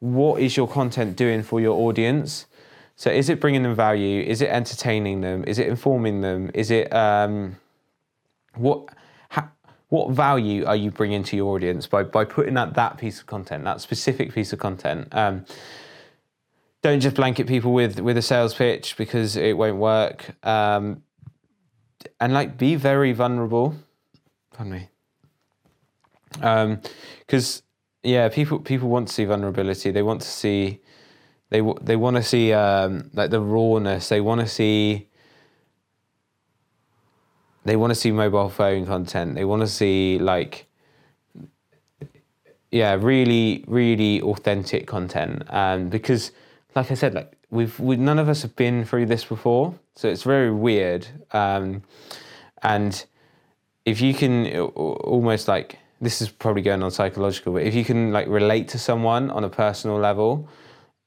what 0.00 0.40
is 0.40 0.56
your 0.56 0.68
content 0.68 1.16
doing 1.16 1.42
for 1.42 1.60
your 1.60 1.76
audience. 1.88 2.46
So 2.96 3.10
is 3.10 3.28
it 3.28 3.40
bringing 3.40 3.62
them 3.62 3.74
value? 3.74 4.22
Is 4.22 4.40
it 4.40 4.48
entertaining 4.48 5.20
them? 5.20 5.44
Is 5.46 5.58
it 5.58 5.66
informing 5.66 6.22
them? 6.22 6.50
Is 6.54 6.70
it 6.70 6.92
um, 6.92 7.56
what? 8.54 8.88
What 9.88 10.10
value 10.10 10.64
are 10.64 10.76
you 10.76 10.90
bringing 10.90 11.22
to 11.24 11.36
your 11.36 11.54
audience 11.54 11.86
by, 11.86 12.02
by 12.02 12.24
putting 12.24 12.56
out 12.56 12.74
that 12.74 12.98
piece 12.98 13.20
of 13.20 13.26
content, 13.26 13.64
that 13.64 13.80
specific 13.80 14.32
piece 14.32 14.52
of 14.52 14.58
content? 14.58 15.08
Um, 15.12 15.44
don't 16.82 17.00
just 17.00 17.16
blanket 17.16 17.46
people 17.46 17.72
with 17.72 17.98
with 18.00 18.16
a 18.16 18.22
sales 18.22 18.54
pitch 18.54 18.96
because 18.96 19.36
it 19.36 19.56
won't 19.56 19.78
work. 19.78 20.36
Um, 20.46 21.02
and 22.20 22.32
like 22.32 22.56
be 22.56 22.74
very 22.76 23.12
vulnerable. 23.12 23.74
Pardon 24.52 24.72
me. 24.72 24.88
Because 26.30 27.58
um, 27.58 27.62
yeah, 28.02 28.28
people 28.28 28.60
people 28.60 28.88
want 28.88 29.08
to 29.08 29.14
see 29.14 29.24
vulnerability. 29.24 29.90
They 29.90 30.02
want 30.02 30.20
to 30.20 30.28
see 30.28 30.80
they 31.50 31.62
they 31.80 31.96
want 31.96 32.16
to 32.16 32.22
see 32.22 32.52
um, 32.52 33.10
like 33.14 33.30
the 33.30 33.40
rawness. 33.40 34.08
They 34.08 34.20
want 34.20 34.40
to 34.40 34.48
see 34.48 35.08
they 37.66 37.76
want 37.76 37.90
to 37.90 37.94
see 37.94 38.12
mobile 38.12 38.48
phone 38.48 38.86
content. 38.86 39.34
They 39.34 39.44
want 39.44 39.62
to 39.62 39.68
see 39.68 40.18
like 40.18 40.66
yeah, 42.70 42.94
really 42.94 43.64
really 43.66 44.20
authentic 44.22 44.86
content. 44.86 45.42
Um, 45.48 45.88
because 45.88 46.32
like 46.74 46.90
I 46.90 46.94
said, 46.94 47.14
like 47.14 47.32
we've 47.50 47.78
we, 47.80 47.96
none 47.96 48.18
of 48.18 48.28
us 48.28 48.42
have 48.42 48.56
been 48.56 48.84
through 48.84 49.06
this 49.06 49.24
before, 49.24 49.74
so 49.94 50.08
it's 50.08 50.22
very 50.22 50.50
weird. 50.50 51.06
Um, 51.32 51.82
and 52.62 53.04
if 53.84 54.00
you 54.00 54.14
can 54.14 54.46
almost 54.58 55.48
like 55.48 55.78
this 56.00 56.20
is 56.20 56.28
probably 56.28 56.62
going 56.62 56.82
on 56.82 56.90
psychological, 56.90 57.54
but 57.54 57.62
if 57.62 57.74
you 57.74 57.84
can 57.84 58.12
like 58.12 58.28
relate 58.28 58.68
to 58.68 58.78
someone 58.78 59.30
on 59.30 59.44
a 59.44 59.48
personal 59.48 59.98
level, 59.98 60.48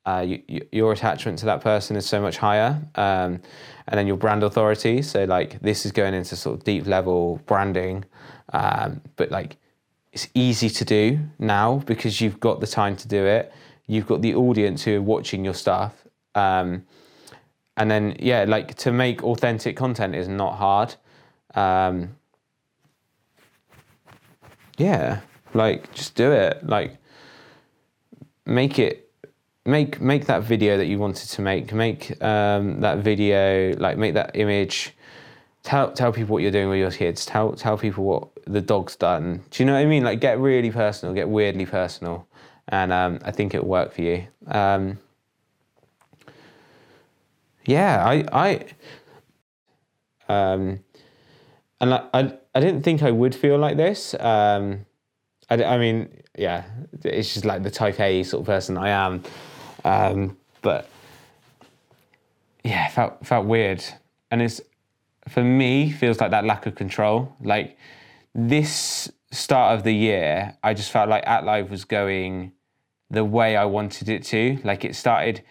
uh, 0.10 0.22
you, 0.22 0.42
you, 0.48 0.62
your 0.72 0.92
attachment 0.92 1.38
to 1.40 1.46
that 1.46 1.62
person 1.62 1.96
is 1.96 2.06
so 2.06 2.20
much 2.22 2.38
higher, 2.38 2.82
um, 2.96 3.42
and 3.88 3.98
then 3.98 4.08
your 4.08 4.18
brand 4.18 4.44
authority. 4.44 5.02
So 5.02 5.26
like 5.26 5.62
this 5.62 5.86
is 5.86 5.92
going 5.92 6.14
into 6.14 6.36
sort 6.36 6.58
of 6.58 6.64
deep 6.64 6.88
level 6.88 7.42
branding, 7.46 8.06
um, 8.54 9.02
but 9.18 9.30
like 9.32 9.58
it's 10.12 10.28
easy 10.34 10.70
to 10.70 10.86
do 10.86 11.20
now 11.38 11.84
because 11.86 12.20
you've 12.22 12.40
got 12.40 12.60
the 12.60 12.68
time 12.68 12.96
to 12.98 13.08
do 13.08 13.26
it. 13.26 13.54
You've 13.88 14.08
got 14.08 14.22
the 14.22 14.36
audience 14.36 14.84
who 14.84 14.98
are 14.98 15.02
watching 15.02 15.46
your 15.46 15.54
stuff. 15.54 15.94
Um, 16.36 16.86
and 17.78 17.90
then, 17.90 18.16
yeah, 18.20 18.46
like 18.48 18.76
to 18.76 18.92
make 18.92 19.24
authentic 19.24 19.78
content 19.78 20.16
is 20.16 20.28
not 20.28 20.56
hard. 20.56 20.96
Um, 21.56 22.16
yeah, 24.78 25.22
like 25.54 25.92
just 25.94 26.16
do 26.16 26.32
it. 26.32 26.66
Like 26.66 26.98
make 28.46 28.80
it, 28.80 29.09
make 29.70 30.02
make 30.02 30.26
that 30.26 30.44
video 30.44 30.78
that 30.78 30.88
you 30.88 30.98
wanted 30.98 31.30
to 31.30 31.42
make. 31.42 31.72
Make 31.74 32.22
um, 32.24 32.82
that 32.82 33.00
video, 33.00 33.76
like 33.78 33.98
make 33.98 34.14
that 34.16 34.32
image. 34.36 34.96
Tell 35.64 35.92
tell 35.92 36.12
people 36.12 36.34
what 36.34 36.42
you're 36.42 36.52
doing 36.52 36.70
with 36.70 36.80
your 36.80 36.92
kids. 36.92 37.26
Tell 37.26 37.54
tell 37.54 37.78
people 37.78 38.04
what 38.04 38.28
the 38.46 38.62
dog's 38.62 38.96
done. 38.96 39.44
Do 39.52 39.64
you 39.64 39.68
know 39.68 39.74
what 39.74 39.80
I 39.80 39.86
mean? 39.86 40.04
Like 40.04 40.20
get 40.20 40.40
really 40.40 40.72
personal, 40.72 41.14
get 41.14 41.30
weirdly 41.30 41.66
personal 41.66 42.28
and 42.70 42.94
um, 42.94 43.20
I 43.24 43.32
think 43.32 43.54
it'll 43.54 43.68
work 43.68 43.94
for 43.94 44.02
you. 44.02 44.28
Um, 44.48 45.00
yeah, 47.66 48.04
I, 48.06 48.26
I, 48.32 48.66
um, 50.32 50.80
and 51.82 51.94
I, 51.94 52.08
I, 52.14 52.34
I, 52.56 52.60
didn't 52.60 52.84
think 52.84 53.04
I 53.04 53.12
would 53.12 53.36
feel 53.36 53.58
like 53.58 53.78
this. 53.78 54.14
Um, 54.14 54.86
I, 55.50 55.64
I 55.64 55.78
mean, 55.78 56.22
yeah, 56.38 56.66
it's 57.04 57.34
just 57.34 57.46
like 57.46 57.64
the 57.64 57.72
type 57.72 58.00
A 58.00 58.24
sort 58.24 58.42
of 58.42 58.46
person 58.46 58.78
I 58.78 58.90
am, 58.90 59.24
um, 59.86 60.38
but 60.62 60.90
yeah, 62.64 62.88
felt 62.90 63.26
felt 63.26 63.46
weird, 63.46 63.84
and 64.32 64.42
it's 64.42 64.62
for 65.28 65.44
me 65.44 65.92
feels 65.92 66.20
like 66.20 66.32
that 66.32 66.46
lack 66.46 66.66
of 66.66 66.76
control. 66.76 67.36
Like 67.42 67.78
this 68.34 69.12
start 69.32 69.78
of 69.78 69.84
the 69.84 69.94
year, 69.94 70.58
I 70.64 70.74
just 70.74 70.92
felt 70.92 71.10
like 71.10 71.26
At 71.26 71.46
Live 71.46 71.70
was 71.70 71.86
going 71.86 72.54
the 73.10 73.24
way 73.24 73.56
I 73.56 73.66
wanted 73.66 74.10
it 74.10 74.24
to. 74.26 74.60
Like 74.64 74.86
it 74.86 74.96
started 74.96 75.42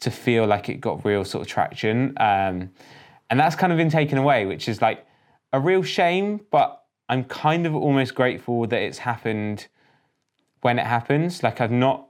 to 0.00 0.10
feel 0.10 0.46
like 0.46 0.68
it 0.68 0.80
got 0.80 1.04
real 1.04 1.24
sort 1.24 1.42
of 1.42 1.48
traction. 1.48 2.14
Um, 2.18 2.70
and 3.30 3.38
that's 3.38 3.56
kind 3.56 3.72
of 3.72 3.78
been 3.78 3.90
taken 3.90 4.18
away, 4.18 4.46
which 4.46 4.68
is 4.68 4.80
like 4.80 5.06
a 5.52 5.60
real 5.60 5.82
shame, 5.82 6.40
but 6.50 6.84
I'm 7.08 7.24
kind 7.24 7.66
of 7.66 7.74
almost 7.74 8.14
grateful 8.14 8.66
that 8.66 8.80
it's 8.80 8.98
happened 8.98 9.66
when 10.60 10.78
it 10.78 10.86
happens. 10.86 11.42
Like 11.42 11.60
I've 11.60 11.70
not 11.70 12.07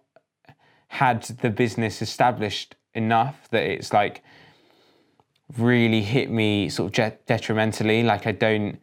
had 0.88 1.22
the 1.22 1.50
business 1.50 2.02
established 2.02 2.74
enough 2.94 3.48
that 3.50 3.62
it's 3.62 3.92
like 3.92 4.22
really 5.56 6.02
hit 6.02 6.30
me 6.30 6.68
sort 6.68 6.98
of 6.98 7.26
detrimentally. 7.26 8.02
Like 8.02 8.26
I 8.26 8.32
don't 8.32 8.80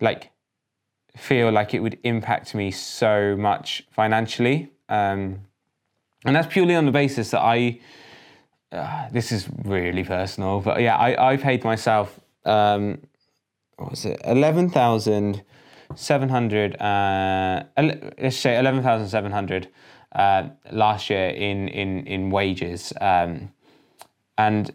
like 0.00 0.30
feel 1.16 1.50
like 1.50 1.74
it 1.74 1.80
would 1.80 1.98
impact 2.04 2.54
me 2.54 2.70
so 2.70 3.34
much 3.36 3.84
financially. 3.90 4.70
Um, 4.88 5.40
and 6.24 6.36
that's 6.36 6.52
purely 6.52 6.74
on 6.74 6.86
the 6.86 6.92
basis 6.92 7.30
that 7.30 7.40
I, 7.40 7.80
uh, 8.72 9.08
this 9.10 9.30
is 9.32 9.48
really 9.64 10.04
personal, 10.04 10.60
but 10.60 10.80
yeah, 10.80 10.96
I, 10.96 11.32
I 11.32 11.36
paid 11.36 11.64
myself, 11.64 12.20
um, 12.44 13.00
what 13.76 13.90
was 13.90 14.04
it, 14.04 14.20
11,700, 14.24 16.80
uh, 16.80 17.64
let's 17.78 18.36
say 18.36 18.56
11,700 18.58 19.68
uh, 20.16 20.48
last 20.72 21.10
year 21.10 21.28
in, 21.28 21.68
in, 21.68 22.06
in 22.06 22.30
wages. 22.30 22.92
Um, 23.00 23.52
and 24.38 24.72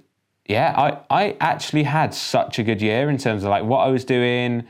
yeah, 0.48 0.74
I, 0.78 1.24
I 1.24 1.38
actually 1.40 1.84
had 1.84 2.14
such 2.14 2.60
a 2.60 2.64
good 2.64 2.82
year 2.82 3.10
in 3.10 3.18
terms 3.18 3.44
of 3.44 3.50
like 3.50 3.64
what 3.64 3.80
I 3.80 3.90
was 3.90 4.06
doing, 4.06 4.68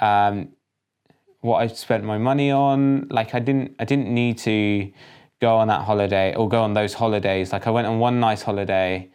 um, 0.00 0.50
what 1.40 1.58
I 1.58 1.66
spent 1.68 2.04
my 2.04 2.18
money 2.18 2.50
on. 2.50 3.08
Like 3.10 3.34
I 3.34 3.38
didn't 3.38 3.76
I 3.78 3.84
didn't 3.84 4.12
need 4.12 4.38
to 4.38 4.92
go 5.40 5.56
on 5.56 5.68
that 5.68 5.82
holiday 5.82 6.34
or 6.34 6.48
go 6.48 6.62
on 6.62 6.74
those 6.74 6.94
holidays. 6.94 7.52
Like 7.52 7.66
I 7.66 7.70
went 7.70 7.86
on 7.86 7.98
one 7.98 8.20
nice 8.20 8.42
holiday. 8.42 9.10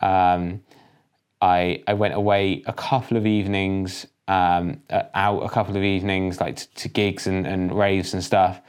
Um, 0.00 0.62
I 1.40 1.82
I 1.86 1.94
went 1.94 2.14
away 2.14 2.62
a 2.66 2.72
couple 2.72 3.16
of 3.16 3.26
evenings, 3.26 4.06
um, 4.28 4.82
uh, 4.90 5.02
out 5.14 5.40
a 5.40 5.48
couple 5.48 5.76
of 5.76 5.82
evenings, 5.82 6.40
like 6.40 6.56
to, 6.56 6.74
to 6.74 6.88
gigs 6.88 7.26
and, 7.26 7.46
and 7.46 7.76
raves 7.76 8.14
and 8.14 8.22
stuff. 8.22 8.60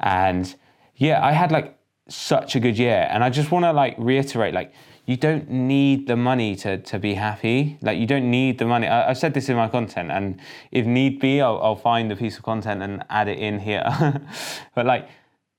And 0.00 0.54
yeah, 0.96 1.24
I 1.24 1.32
had 1.32 1.50
like 1.50 1.76
such 2.08 2.54
a 2.54 2.60
good 2.60 2.78
year. 2.78 3.08
And 3.10 3.24
I 3.24 3.30
just 3.30 3.50
want 3.50 3.64
to 3.64 3.72
like 3.72 3.94
reiterate, 3.98 4.54
like 4.54 4.72
you 5.06 5.16
don't 5.16 5.50
need 5.50 6.06
the 6.06 6.16
money 6.16 6.56
to, 6.56 6.78
to 6.78 6.98
be 6.98 7.14
happy. 7.14 7.78
Like 7.82 7.98
you 7.98 8.06
don't 8.06 8.30
need 8.30 8.58
the 8.58 8.66
money. 8.66 8.86
I, 8.86 9.08
have 9.08 9.18
said 9.18 9.34
this 9.34 9.48
in 9.48 9.56
my 9.56 9.68
content, 9.68 10.10
and 10.10 10.40
if 10.70 10.86
need 10.86 11.20
be, 11.20 11.40
I'll, 11.40 11.60
I'll 11.62 11.76
find 11.76 12.10
a 12.10 12.16
piece 12.16 12.36
of 12.36 12.42
content 12.42 12.82
and 12.82 13.04
add 13.10 13.28
it 13.28 13.38
in 13.38 13.60
here. 13.60 13.84
but 14.74 14.86
like, 14.86 15.08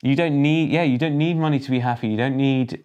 you 0.01 0.15
don't 0.15 0.41
need, 0.41 0.69
yeah, 0.71 0.83
you 0.83 0.97
don't 0.97 1.17
need 1.17 1.37
money 1.37 1.59
to 1.59 1.71
be 1.71 1.79
happy. 1.79 2.09
You 2.09 2.17
don't 2.17 2.37
need. 2.37 2.83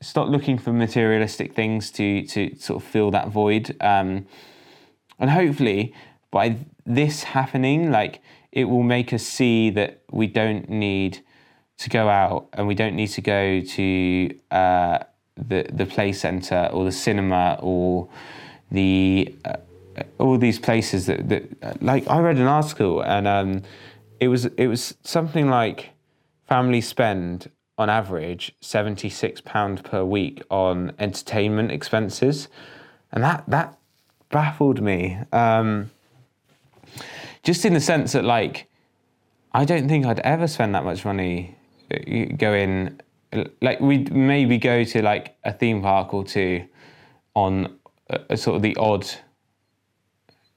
Stop 0.00 0.28
looking 0.28 0.58
for 0.58 0.72
materialistic 0.72 1.54
things 1.54 1.90
to 1.92 2.24
to 2.28 2.56
sort 2.56 2.80
of 2.82 2.88
fill 2.88 3.10
that 3.10 3.28
void. 3.28 3.76
Um, 3.80 4.26
and 5.18 5.30
hopefully, 5.30 5.92
by 6.30 6.58
this 6.86 7.24
happening, 7.24 7.90
like 7.90 8.20
it 8.52 8.64
will 8.64 8.84
make 8.84 9.12
us 9.12 9.24
see 9.24 9.70
that 9.70 10.02
we 10.10 10.28
don't 10.28 10.68
need 10.68 11.22
to 11.78 11.88
go 11.88 12.08
out 12.08 12.48
and 12.52 12.66
we 12.66 12.74
don't 12.74 12.94
need 12.94 13.08
to 13.08 13.20
go 13.20 13.60
to. 13.60 14.34
Uh, 14.50 14.98
the 15.46 15.66
the 15.72 15.86
play 15.86 16.12
center 16.12 16.68
or 16.72 16.84
the 16.84 16.92
cinema 16.92 17.58
or 17.60 18.08
the 18.70 19.34
uh, 19.44 19.54
all 20.18 20.38
these 20.38 20.58
places 20.58 21.06
that, 21.06 21.28
that 21.28 21.82
like 21.82 22.08
I 22.08 22.18
read 22.20 22.36
an 22.36 22.46
article 22.46 23.02
and 23.02 23.26
um, 23.26 23.62
it 24.20 24.28
was 24.28 24.46
it 24.46 24.66
was 24.66 24.94
something 25.02 25.48
like 25.48 25.90
families 26.46 26.88
spend 26.88 27.50
on 27.76 27.88
average 27.88 28.54
76 28.60 29.40
pound 29.42 29.84
per 29.84 30.04
week 30.04 30.42
on 30.50 30.92
entertainment 30.98 31.70
expenses 31.70 32.48
and 33.12 33.22
that 33.22 33.44
that 33.48 33.78
baffled 34.30 34.82
me 34.82 35.18
um, 35.32 35.90
just 37.42 37.64
in 37.64 37.74
the 37.74 37.80
sense 37.80 38.12
that 38.12 38.24
like 38.24 38.66
I 39.52 39.64
don't 39.64 39.88
think 39.88 40.04
I'd 40.04 40.20
ever 40.20 40.46
spend 40.46 40.74
that 40.74 40.84
much 40.84 41.04
money 41.04 41.56
uh, 41.92 41.96
in, 41.96 43.00
like 43.60 43.80
we'd 43.80 44.12
maybe 44.12 44.58
go 44.58 44.84
to 44.84 45.02
like 45.02 45.36
a 45.44 45.52
theme 45.52 45.82
park 45.82 46.14
or 46.14 46.24
two 46.24 46.66
on 47.34 47.78
a, 48.10 48.20
a 48.30 48.36
sort 48.36 48.56
of 48.56 48.62
the 48.62 48.76
odd 48.76 49.06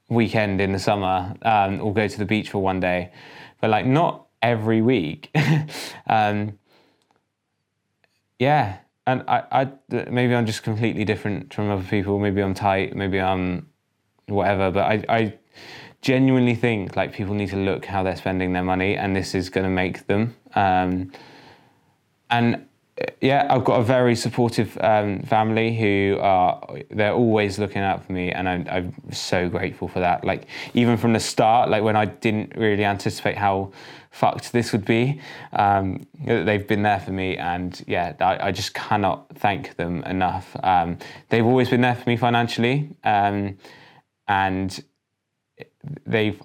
weekend 0.08 0.60
in 0.60 0.72
the 0.72 0.78
summer 0.78 1.34
um, 1.42 1.80
or 1.80 1.92
go 1.92 2.06
to 2.06 2.18
the 2.18 2.24
beach 2.24 2.50
for 2.50 2.58
one 2.58 2.80
day. 2.80 3.10
But 3.60 3.70
like 3.70 3.86
not 3.86 4.26
every 4.42 4.82
week. 4.82 5.30
Um, 6.08 6.58
yeah. 8.38 8.78
And 9.06 9.22
I, 9.28 9.44
I 9.50 9.72
maybe 10.10 10.34
i'm 10.34 10.46
just 10.46 10.62
completely 10.62 11.04
different 11.04 11.54
from 11.54 11.70
other 11.70 11.84
people. 11.84 12.18
Maybe 12.18 12.42
i'm 12.42 12.54
tight 12.54 12.94
maybe 12.94 13.20
i'm 13.20 13.68
whatever. 14.26 14.70
But 14.72 14.84
i, 14.84 15.04
I 15.08 15.34
genuinely 16.02 16.54
think 16.54 16.96
like 16.96 17.12
people 17.12 17.34
need 17.34 17.48
to 17.48 17.56
look 17.56 17.86
how 17.86 18.02
they're 18.02 18.16
spending 18.16 18.52
their 18.52 18.62
money 18.62 18.96
and 18.96 19.16
this 19.16 19.34
is 19.34 19.48
going 19.48 19.64
to 19.64 19.70
make 19.70 20.06
them 20.06 20.34
um, 20.54 21.10
and 22.30 22.66
yeah, 23.20 23.46
I've 23.48 23.64
got 23.64 23.80
a 23.80 23.82
very 23.82 24.14
supportive 24.14 24.76
um, 24.80 25.20
family 25.22 25.74
who 25.76 26.18
are 26.20 26.62
they're 26.90 27.14
always 27.14 27.58
looking 27.58 27.80
out 27.82 28.04
for 28.04 28.12
me, 28.12 28.30
and 28.30 28.48
I'm, 28.48 28.66
I'm 28.68 29.12
so 29.12 29.48
grateful 29.48 29.88
for 29.88 30.00
that. 30.00 30.24
Like 30.24 30.46
even 30.74 30.96
from 30.96 31.12
the 31.12 31.20
start, 31.20 31.70
like 31.70 31.82
when 31.82 31.96
I 31.96 32.04
didn't 32.04 32.54
really 32.56 32.84
anticipate 32.84 33.36
how 33.38 33.72
fucked 34.10 34.52
this 34.52 34.72
would 34.72 34.84
be, 34.84 35.20
um, 35.52 36.06
they've 36.24 36.66
been 36.66 36.82
there 36.82 37.00
for 37.00 37.12
me, 37.12 37.38
and 37.38 37.82
yeah, 37.86 38.14
I, 38.20 38.48
I 38.48 38.52
just 38.52 38.74
cannot 38.74 39.26
thank 39.36 39.76
them 39.76 40.02
enough. 40.04 40.54
Um, 40.62 40.98
they've 41.30 41.46
always 41.46 41.70
been 41.70 41.80
there 41.80 41.96
for 41.96 42.08
me 42.08 42.16
financially, 42.16 42.90
um, 43.04 43.56
and 44.28 44.84
they've 46.06 46.40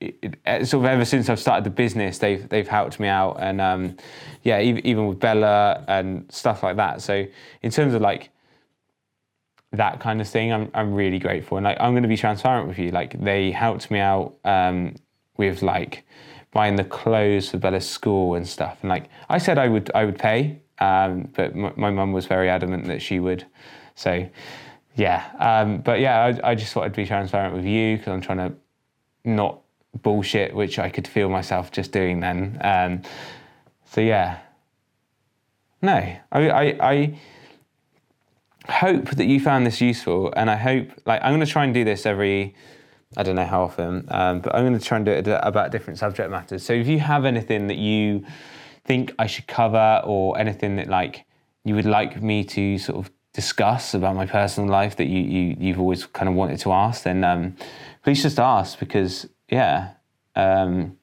it, 0.00 0.36
sort 0.66 0.84
of 0.84 0.90
ever 0.90 1.04
since 1.04 1.28
I've 1.28 1.40
started 1.40 1.64
the 1.64 1.70
business, 1.70 2.18
they've 2.18 2.48
they've 2.48 2.68
helped 2.68 3.00
me 3.00 3.08
out, 3.08 3.38
and 3.40 3.60
um, 3.60 3.96
yeah, 4.42 4.60
even, 4.60 4.86
even 4.86 5.06
with 5.08 5.18
Bella 5.18 5.84
and 5.88 6.32
stuff 6.32 6.62
like 6.62 6.76
that. 6.76 7.02
So 7.02 7.26
in 7.62 7.70
terms 7.70 7.94
of 7.94 8.00
like 8.00 8.30
that 9.72 10.00
kind 10.00 10.20
of 10.20 10.28
thing, 10.28 10.52
I'm 10.52 10.70
I'm 10.74 10.94
really 10.94 11.18
grateful, 11.18 11.56
and 11.56 11.64
like 11.64 11.78
I'm 11.80 11.92
going 11.92 12.04
to 12.04 12.08
be 12.08 12.16
transparent 12.16 12.68
with 12.68 12.78
you. 12.78 12.90
Like 12.90 13.20
they 13.20 13.50
helped 13.50 13.90
me 13.90 13.98
out 13.98 14.36
um, 14.44 14.94
with 15.36 15.62
like 15.62 16.04
buying 16.52 16.76
the 16.76 16.84
clothes 16.84 17.50
for 17.50 17.58
Bella's 17.58 17.88
school 17.88 18.34
and 18.34 18.46
stuff, 18.46 18.78
and 18.82 18.90
like 18.90 19.08
I 19.28 19.38
said, 19.38 19.58
I 19.58 19.66
would 19.66 19.90
I 19.94 20.04
would 20.04 20.18
pay, 20.18 20.60
um, 20.78 21.28
but 21.34 21.56
my 21.56 21.90
mum 21.90 22.12
was 22.12 22.26
very 22.26 22.48
adamant 22.48 22.86
that 22.86 23.02
she 23.02 23.18
would. 23.18 23.46
So 23.96 24.28
yeah, 24.98 25.30
um, 25.38 25.78
but 25.78 26.00
yeah, 26.00 26.24
I, 26.42 26.50
I 26.50 26.54
just 26.56 26.72
thought 26.72 26.82
I'd 26.82 26.92
be 26.92 27.06
transparent 27.06 27.54
with 27.54 27.64
you 27.64 27.96
because 27.96 28.12
I'm 28.12 28.20
trying 28.20 28.38
to 28.38 28.56
not 29.24 29.60
bullshit, 30.02 30.52
which 30.52 30.80
I 30.80 30.90
could 30.90 31.06
feel 31.06 31.28
myself 31.28 31.70
just 31.70 31.92
doing 31.92 32.18
then. 32.18 32.58
Um, 32.60 33.02
so 33.84 34.00
yeah, 34.00 34.40
no, 35.82 35.92
I, 35.92 36.50
I, 36.50 36.62
I 36.80 37.18
hope 38.68 39.10
that 39.10 39.26
you 39.26 39.38
found 39.38 39.64
this 39.64 39.80
useful, 39.80 40.32
and 40.36 40.50
I 40.50 40.56
hope 40.56 40.88
like 41.06 41.22
I'm 41.22 41.30
going 41.30 41.46
to 41.46 41.52
try 41.52 41.62
and 41.62 41.72
do 41.72 41.84
this 41.84 42.04
every. 42.04 42.56
I 43.16 43.22
don't 43.22 43.36
know 43.36 43.46
how 43.46 43.62
often, 43.62 44.04
um, 44.08 44.40
but 44.40 44.52
I'm 44.52 44.66
going 44.66 44.76
to 44.76 44.84
try 44.84 44.96
and 44.96 45.06
do 45.06 45.12
it 45.12 45.28
about 45.28 45.70
different 45.70 46.00
subject 46.00 46.28
matters. 46.28 46.64
So 46.64 46.72
if 46.72 46.88
you 46.88 46.98
have 46.98 47.24
anything 47.24 47.68
that 47.68 47.78
you 47.78 48.26
think 48.84 49.14
I 49.16 49.28
should 49.28 49.46
cover, 49.46 50.02
or 50.04 50.36
anything 50.36 50.74
that 50.76 50.88
like 50.88 51.24
you 51.64 51.76
would 51.76 51.86
like 51.86 52.20
me 52.20 52.42
to 52.42 52.78
sort 52.78 52.98
of 52.98 53.12
discuss 53.38 53.94
about 53.94 54.16
my 54.16 54.26
personal 54.26 54.68
life 54.68 54.96
that 54.96 55.06
you, 55.06 55.20
you 55.20 55.56
you've 55.60 55.78
always 55.78 56.06
kind 56.06 56.28
of 56.28 56.34
wanted 56.34 56.58
to 56.58 56.72
ask, 56.72 57.04
then 57.04 57.22
um, 57.22 57.54
please 58.02 58.20
just 58.20 58.40
ask 58.40 58.80
because 58.80 59.28
yeah. 59.48 59.92
Um, 60.34 60.98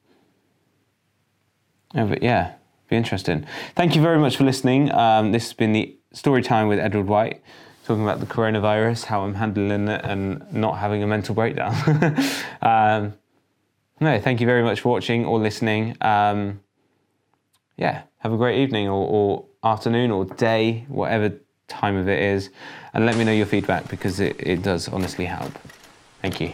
oh, 1.94 2.06
but 2.06 2.22
yeah, 2.22 2.56
be 2.90 2.96
interesting. 2.96 3.46
Thank 3.74 3.96
you 3.96 4.02
very 4.02 4.18
much 4.18 4.36
for 4.36 4.44
listening. 4.44 4.92
Um, 4.92 5.32
this 5.32 5.44
has 5.44 5.54
been 5.54 5.72
the 5.72 5.96
story 6.12 6.42
time 6.42 6.68
with 6.68 6.78
Edward 6.78 7.06
White, 7.06 7.40
talking 7.86 8.02
about 8.02 8.20
the 8.20 8.26
coronavirus, 8.26 9.06
how 9.06 9.22
I'm 9.22 9.34
handling 9.34 9.88
it, 9.88 10.02
and 10.04 10.52
not 10.52 10.76
having 10.76 11.02
a 11.02 11.06
mental 11.06 11.34
breakdown. 11.34 11.74
um, 12.60 13.14
no, 13.98 14.20
thank 14.20 14.42
you 14.42 14.46
very 14.46 14.62
much 14.62 14.80
for 14.80 14.90
watching 14.90 15.24
or 15.24 15.38
listening. 15.38 15.96
Um, 16.02 16.60
yeah, 17.78 18.02
have 18.18 18.34
a 18.34 18.36
great 18.36 18.58
evening 18.60 18.88
or, 18.88 19.06
or 19.06 19.46
afternoon 19.64 20.10
or 20.10 20.26
day, 20.26 20.84
whatever 20.88 21.40
time 21.68 21.96
of 21.96 22.08
it 22.08 22.22
is, 22.22 22.50
and 22.94 23.06
let 23.06 23.16
me 23.16 23.24
know 23.24 23.32
your 23.32 23.46
feedback 23.46 23.88
because 23.88 24.20
it, 24.20 24.36
it 24.38 24.62
does 24.62 24.88
honestly 24.88 25.24
help. 25.24 25.52
Thank 26.22 26.40
you. 26.40 26.52